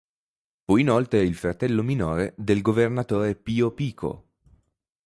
Fu 0.65 0.77
inoltre 0.77 1.19
il 1.19 1.35
fratello 1.35 1.83
minore 1.83 2.33
del 2.35 2.63
governatore 2.63 3.35
Pío 3.35 3.71
Pico. 3.71 4.29